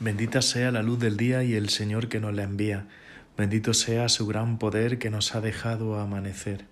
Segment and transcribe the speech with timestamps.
[0.00, 2.86] Bendita sea la luz del día y el Señor que nos la envía.
[3.36, 6.66] Bendito sea su gran poder que nos ha dejado amanecer.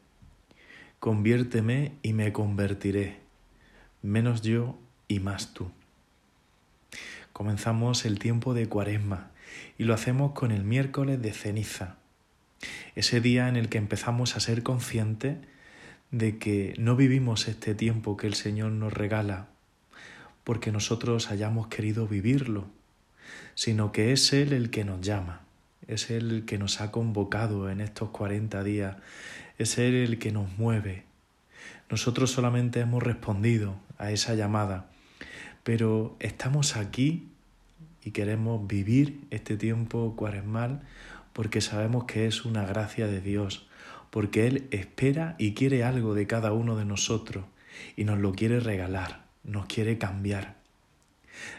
[1.01, 3.19] Conviérteme y me convertiré,
[4.01, 4.79] menos yo
[5.09, 5.71] y más tú.
[7.33, 9.31] Comenzamos el tiempo de Cuaresma
[9.77, 11.97] y lo hacemos con el miércoles de ceniza,
[12.95, 15.39] ese día en el que empezamos a ser conscientes
[16.13, 19.49] de que no vivimos este tiempo que el Señor nos regala
[20.45, 22.69] porque nosotros hayamos querido vivirlo,
[23.55, 25.41] sino que es Él el que nos llama,
[25.87, 28.97] es Él el que nos ha convocado en estos cuarenta días,
[29.59, 31.05] es Él el que nos mueve.
[31.91, 34.87] Nosotros solamente hemos respondido a esa llamada,
[35.63, 37.29] pero estamos aquí
[38.03, 40.83] y queremos vivir este tiempo cuaresmal
[41.33, 43.69] porque sabemos que es una gracia de Dios,
[44.11, 47.45] porque Él espera y quiere algo de cada uno de nosotros
[47.95, 50.56] y nos lo quiere regalar, nos quiere cambiar.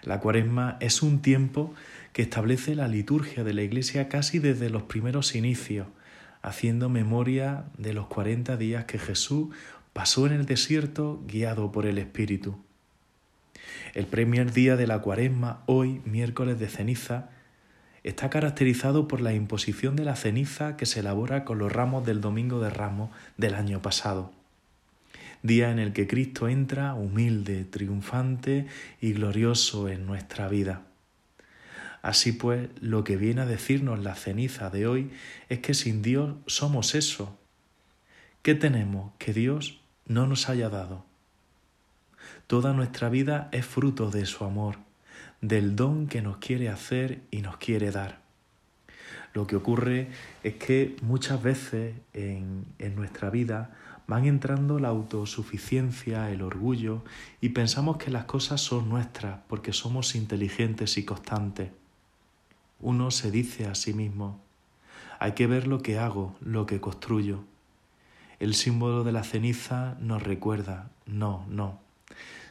[0.03, 1.73] La cuaresma es un tiempo
[2.13, 5.87] que establece la liturgia de la Iglesia casi desde los primeros inicios,
[6.41, 9.49] haciendo memoria de los cuarenta días que Jesús
[9.93, 12.57] pasó en el desierto guiado por el Espíritu.
[13.93, 17.29] El primer día de la cuaresma, hoy, miércoles de ceniza,
[18.03, 22.21] está caracterizado por la imposición de la ceniza que se elabora con los ramos del
[22.21, 24.36] Domingo de Ramos del año pasado
[25.43, 28.67] día en el que Cristo entra humilde, triunfante
[29.01, 30.83] y glorioso en nuestra vida.
[32.01, 35.11] Así pues, lo que viene a decirnos la ceniza de hoy
[35.49, 37.37] es que sin Dios somos eso.
[38.41, 41.05] ¿Qué tenemos que Dios no nos haya dado?
[42.47, 44.77] Toda nuestra vida es fruto de su amor,
[45.41, 48.21] del don que nos quiere hacer y nos quiere dar.
[49.33, 50.07] Lo que ocurre
[50.43, 53.75] es que muchas veces en, en nuestra vida
[54.07, 57.03] van entrando la autosuficiencia, el orgullo
[57.41, 61.71] y pensamos que las cosas son nuestras porque somos inteligentes y constantes.
[62.79, 64.39] Uno se dice a sí mismo,
[65.19, 67.43] hay que ver lo que hago, lo que construyo.
[68.39, 71.79] El símbolo de la ceniza nos recuerda, no, no,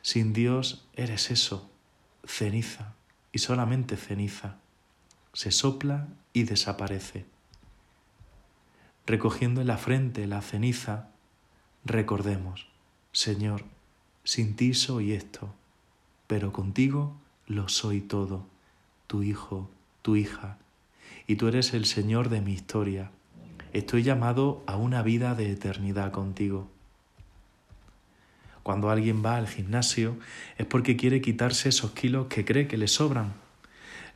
[0.03, 1.71] sin Dios eres eso,
[2.25, 2.95] ceniza,
[3.33, 4.57] y solamente ceniza.
[5.33, 7.27] Se sopla y desaparece.
[9.07, 11.11] Recogiendo en la frente la ceniza,
[11.89, 12.67] Recordemos,
[13.13, 13.63] Señor,
[14.25, 15.55] sin ti soy esto,
[16.27, 17.15] pero contigo
[17.47, 18.45] lo soy todo,
[19.07, 19.71] tu hijo,
[20.03, 20.59] tu hija,
[21.29, 23.13] y tú eres el Señor de mi historia.
[23.73, 26.69] Estoy llamado a una vida de eternidad contigo.
[28.65, 30.17] Cuando alguien va al gimnasio
[30.59, 33.35] es porque quiere quitarse esos kilos que cree que le sobran.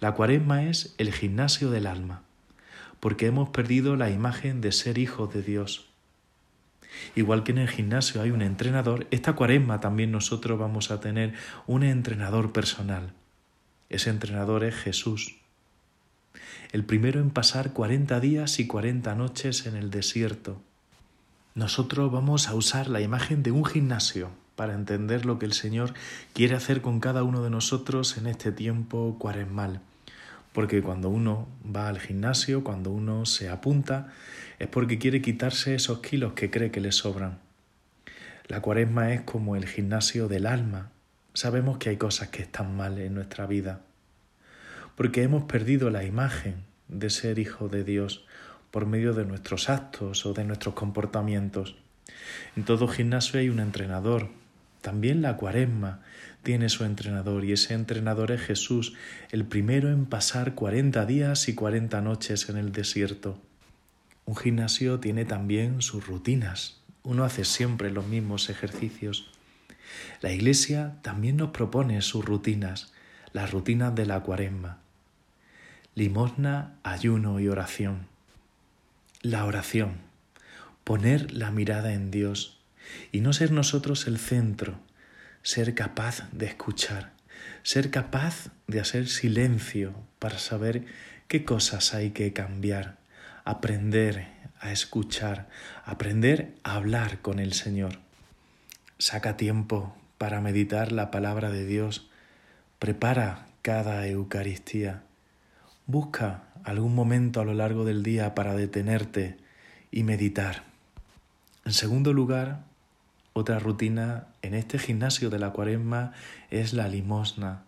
[0.00, 2.24] La cuaresma es el gimnasio del alma,
[2.98, 5.89] porque hemos perdido la imagen de ser hijos de Dios
[7.14, 11.34] Igual que en el gimnasio hay un entrenador, esta cuaresma también nosotros vamos a tener
[11.66, 13.12] un entrenador personal.
[13.88, 15.36] Ese entrenador es Jesús.
[16.72, 20.62] El primero en pasar cuarenta días y cuarenta noches en el desierto.
[21.54, 25.94] Nosotros vamos a usar la imagen de un gimnasio para entender lo que el Señor
[26.32, 29.80] quiere hacer con cada uno de nosotros en este tiempo cuaresmal.
[30.52, 34.12] Porque cuando uno va al gimnasio, cuando uno se apunta,
[34.58, 37.38] es porque quiere quitarse esos kilos que cree que le sobran.
[38.46, 40.90] La cuaresma es como el gimnasio del alma.
[41.34, 43.80] Sabemos que hay cosas que están mal en nuestra vida,
[44.96, 46.56] porque hemos perdido la imagen
[46.88, 48.24] de ser hijo de Dios
[48.72, 51.76] por medio de nuestros actos o de nuestros comportamientos.
[52.56, 54.28] En todo gimnasio hay un entrenador,
[54.80, 56.00] también la cuaresma
[56.42, 58.94] tiene su entrenador y ese entrenador es Jesús,
[59.30, 63.38] el primero en pasar cuarenta días y cuarenta noches en el desierto.
[64.24, 66.80] Un gimnasio tiene también sus rutinas.
[67.02, 69.30] Uno hace siempre los mismos ejercicios.
[70.20, 72.92] La Iglesia también nos propone sus rutinas,
[73.32, 74.78] las rutinas de la cuaresma.
[75.94, 78.06] Limosna, ayuno y oración.
[79.20, 79.96] La oración,
[80.84, 82.59] poner la mirada en Dios
[83.12, 84.80] y no ser nosotros el centro,
[85.42, 87.12] ser capaz de escuchar,
[87.62, 90.84] ser capaz de hacer silencio para saber
[91.28, 92.98] qué cosas hay que cambiar,
[93.44, 94.26] aprender
[94.60, 95.48] a escuchar,
[95.84, 97.98] aprender a hablar con el Señor.
[98.98, 102.10] Saca tiempo para meditar la palabra de Dios,
[102.78, 105.02] prepara cada Eucaristía,
[105.86, 109.38] busca algún momento a lo largo del día para detenerte
[109.90, 110.64] y meditar.
[111.64, 112.64] En segundo lugar,
[113.32, 116.12] otra rutina en este gimnasio de la cuaresma
[116.50, 117.62] es la limosna.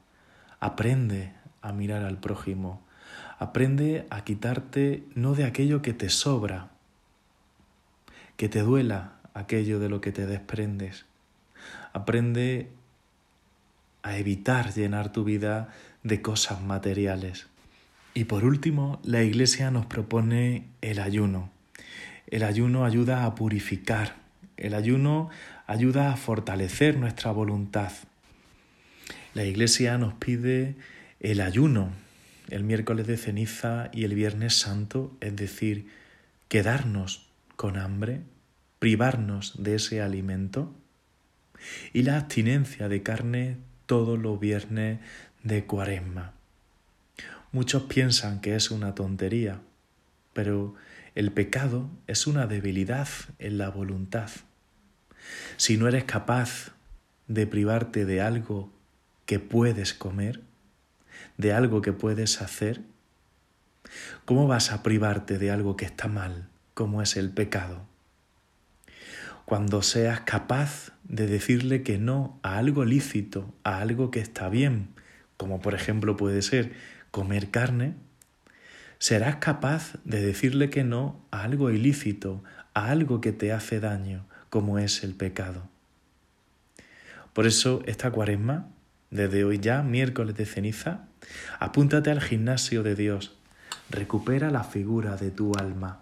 [0.60, 2.82] Aprende a mirar al prójimo.
[3.38, 6.70] Aprende a quitarte no de aquello que te sobra,
[8.36, 11.06] que te duela aquello de lo que te desprendes.
[11.92, 12.70] Aprende
[14.02, 15.68] a evitar llenar tu vida
[16.02, 17.46] de cosas materiales.
[18.14, 21.50] Y por último, la Iglesia nos propone el ayuno.
[22.26, 24.21] El ayuno ayuda a purificar,
[24.62, 25.28] el ayuno
[25.66, 27.92] ayuda a fortalecer nuestra voluntad.
[29.34, 30.76] La Iglesia nos pide
[31.20, 31.90] el ayuno
[32.48, 35.88] el miércoles de ceniza y el viernes santo, es decir,
[36.48, 37.26] quedarnos
[37.56, 38.20] con hambre,
[38.78, 40.74] privarnos de ese alimento,
[41.92, 43.56] y la abstinencia de carne
[43.86, 44.98] todos los viernes
[45.42, 46.32] de cuaresma.
[47.52, 49.60] Muchos piensan que es una tontería,
[50.32, 50.74] pero
[51.14, 53.08] el pecado es una debilidad
[53.38, 54.30] en la voluntad.
[55.56, 56.72] Si no eres capaz
[57.28, 58.72] de privarte de algo
[59.26, 60.40] que puedes comer,
[61.36, 62.82] de algo que puedes hacer,
[64.24, 67.86] ¿cómo vas a privarte de algo que está mal, como es el pecado?
[69.44, 74.88] Cuando seas capaz de decirle que no a algo lícito, a algo que está bien,
[75.36, 76.72] como por ejemplo puede ser
[77.10, 77.94] comer carne,
[78.98, 82.42] serás capaz de decirle que no a algo ilícito,
[82.72, 85.62] a algo que te hace daño, como es el pecado.
[87.32, 88.66] Por eso esta cuaresma,
[89.10, 91.06] desde hoy ya, miércoles de ceniza,
[91.58, 93.34] apúntate al gimnasio de Dios,
[93.88, 96.00] recupera la figura de tu alma.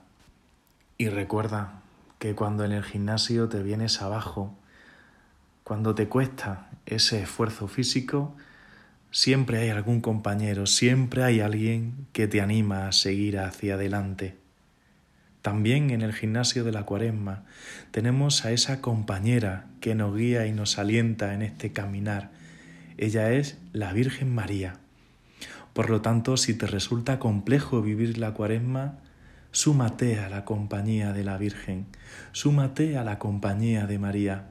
[0.99, 1.81] Y recuerda
[2.19, 4.59] que cuando en el gimnasio te vienes abajo,
[5.63, 8.35] cuando te cuesta ese esfuerzo físico,
[9.13, 14.41] siempre hay algún compañero, siempre hay alguien que te anima a seguir hacia adelante.
[15.43, 17.45] También en el gimnasio de la cuaresma
[17.91, 22.31] tenemos a esa compañera que nos guía y nos alienta en este caminar.
[22.99, 24.75] Ella es la Virgen María.
[25.73, 28.99] Por lo tanto, si te resulta complejo vivir la cuaresma,
[29.53, 31.87] súmate a la compañía de la Virgen,
[32.33, 34.49] súmate a la compañía de María,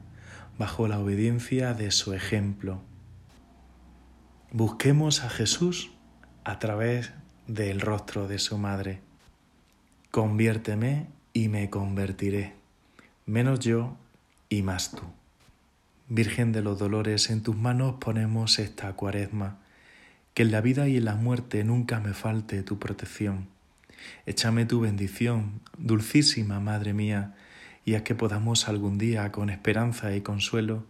[0.57, 2.81] bajo la obediencia de su ejemplo.
[4.51, 5.91] Busquemos a Jesús
[6.43, 7.11] a través
[7.47, 9.08] del rostro de su madre.
[10.11, 12.53] Conviérteme y me convertiré,
[13.27, 13.95] menos yo
[14.49, 15.03] y más tú.
[16.07, 19.59] Virgen de los dolores, en tus manos ponemos esta cuaresma,
[20.33, 23.49] que en la vida y en la muerte nunca me falte tu protección.
[24.25, 27.35] Échame tu bendición, dulcísima Madre mía,
[27.85, 30.85] y haz que podamos algún día, con esperanza y consuelo,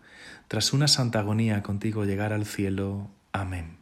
[0.48, 3.10] tras una santa agonía contigo llegar al cielo.
[3.33, 3.78] Amén.